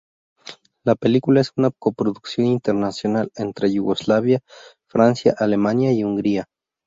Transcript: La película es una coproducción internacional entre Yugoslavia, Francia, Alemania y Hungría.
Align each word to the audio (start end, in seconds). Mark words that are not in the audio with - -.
La 0.83 0.95
película 0.95 1.41
es 1.41 1.51
una 1.57 1.69
coproducción 1.69 2.47
internacional 2.47 3.29
entre 3.35 3.71
Yugoslavia, 3.71 4.39
Francia, 4.87 5.35
Alemania 5.37 5.91
y 5.93 6.03
Hungría. 6.03 6.45